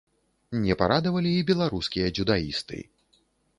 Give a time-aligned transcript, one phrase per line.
[0.63, 2.83] Не парадавалі і беларускія дзюдаісты.